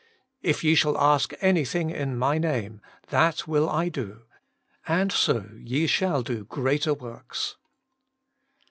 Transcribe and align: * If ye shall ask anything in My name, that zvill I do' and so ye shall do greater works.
* 0.27 0.41
If 0.51 0.63
ye 0.63 0.73
shall 0.73 0.97
ask 0.97 1.31
anything 1.41 1.91
in 1.91 2.17
My 2.17 2.39
name, 2.39 2.81
that 3.09 3.35
zvill 3.45 3.71
I 3.71 3.87
do' 3.87 4.23
and 4.87 5.11
so 5.11 5.51
ye 5.59 5.85
shall 5.85 6.23
do 6.23 6.43
greater 6.45 6.95
works. 6.95 7.57